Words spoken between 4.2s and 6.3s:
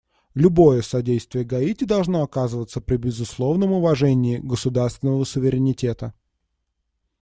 государственного суверенитета.